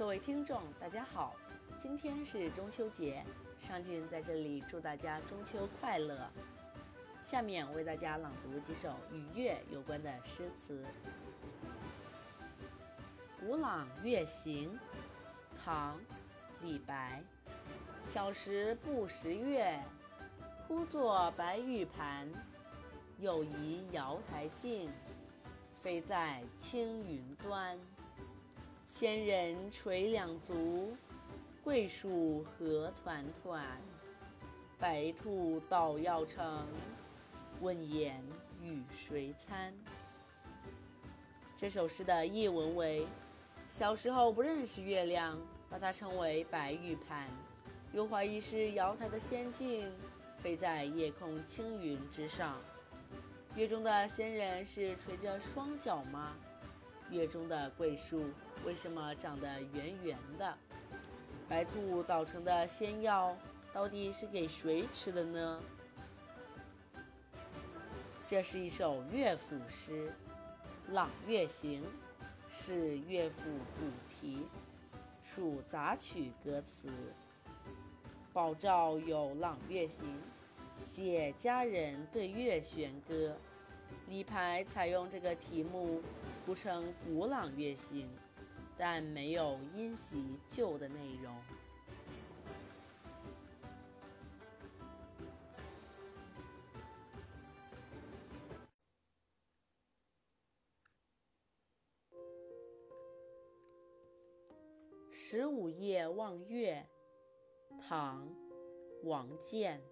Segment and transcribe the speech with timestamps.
[0.00, 1.36] 各位听众，大家好！
[1.78, 3.22] 今天是中秋节，
[3.58, 6.26] 上进在这里祝大家中秋快乐。
[7.20, 10.82] 下面为大家朗读几首与月有关的诗词。
[13.38, 14.72] 《古朗月行》
[15.62, 15.98] 唐·
[16.62, 17.22] 李白。
[18.06, 19.78] 小时不识月，
[20.66, 22.26] 呼作白玉盘。
[23.18, 24.90] 又疑瑶台镜，
[25.78, 27.78] 飞在青云端。
[28.92, 30.94] 仙人垂两足，
[31.62, 33.64] 桂树何团团。
[34.80, 36.66] 白兔捣药成，
[37.60, 38.20] 问言
[38.60, 39.72] 与谁餐？
[41.56, 43.06] 这首诗的译文为：
[43.68, 47.28] 小时候不认识月亮，把它称为白玉盘，
[47.92, 49.90] 又怀疑是瑶台的仙境，
[50.36, 52.60] 飞在夜空青云之上。
[53.54, 56.36] 月中的仙人是垂着双脚吗？
[57.10, 58.30] 月中的桂树
[58.64, 60.56] 为什么长得圆圆的？
[61.48, 63.36] 白兔捣成的仙药
[63.72, 65.60] 到底是给谁吃的呢？
[68.26, 70.12] 这是一首乐府诗，
[70.92, 71.82] 《朗月行》
[72.48, 73.42] 是乐府
[73.78, 74.46] 古题，
[75.22, 76.88] 属杂曲歌词。
[78.32, 80.08] 宝照有朗月行。
[80.76, 83.36] 写佳人对月弦歌，
[84.08, 86.02] 李白采用这个题目
[86.44, 88.06] 谱成《古朗月行》，
[88.76, 91.34] 但没有因袭旧的内容。
[105.32, 106.84] 《十五夜望月》
[107.88, 108.26] 唐·
[109.08, 109.89] 王建。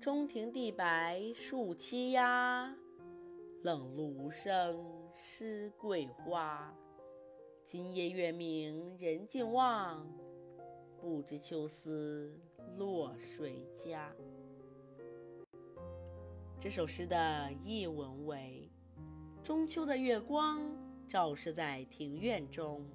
[0.00, 2.74] 中庭地白树栖鸦，
[3.62, 6.74] 冷露无声湿桂花。
[7.64, 10.06] 今夜月明人尽望，
[11.00, 12.32] 不知秋思
[12.76, 14.14] 落谁家。
[16.58, 18.70] 这首诗的译文为：
[19.42, 20.62] 中秋的月光
[21.06, 22.88] 照射在庭院中，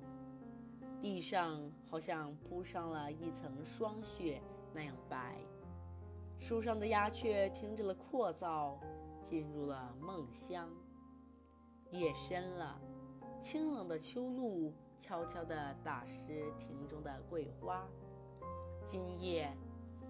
[1.02, 4.42] 地上好像铺上了一层霜雪
[4.74, 5.43] 那样白。
[6.44, 8.78] 树上的鸦雀停止了扩噪，
[9.24, 10.70] 进入了梦乡。
[11.90, 12.82] 夜深了，
[13.40, 17.88] 清冷的秋露悄悄地打湿庭中的桂花。
[18.84, 19.56] 今夜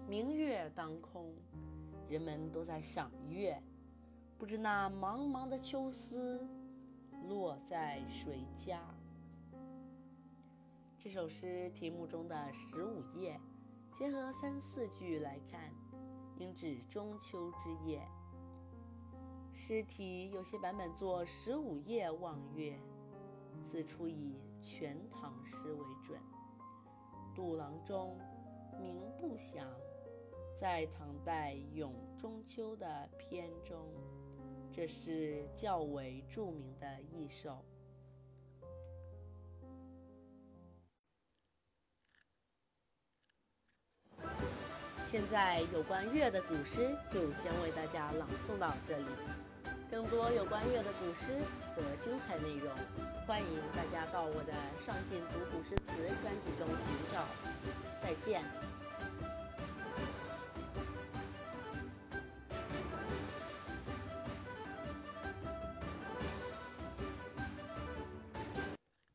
[0.08, 1.32] 明月当空，
[2.08, 3.62] 人们都在赏月，
[4.36, 6.44] 不知那茫茫的秋思
[7.28, 8.82] 落在谁家。
[10.98, 13.40] 这首诗题目中的十五夜，
[13.92, 15.72] 结合三四句来看。
[16.38, 18.06] 应指中秋之夜。
[19.52, 22.78] 诗题有些版本作“十五夜望月”，
[23.62, 26.20] 此处以全唐诗为准。
[27.34, 28.18] 杜郎中
[28.80, 29.64] 名不详，
[30.56, 33.86] 在唐代咏中秋的篇中，
[34.70, 37.64] 这是较为著名的一首。
[45.14, 49.04] 现在有关月的古诗就先为大家朗诵到这里。
[49.88, 51.38] 更多有关月的古诗
[51.68, 52.68] 和精彩内容，
[53.24, 54.52] 欢迎大家到我的
[54.84, 57.24] “上进读古诗词”专辑中寻找。
[58.02, 58.42] 再见。